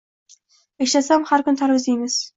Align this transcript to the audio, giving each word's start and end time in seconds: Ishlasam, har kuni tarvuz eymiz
Ishlasam, 0.85 1.27
har 1.33 1.47
kuni 1.51 1.63
tarvuz 1.63 1.87
eymiz 1.95 2.21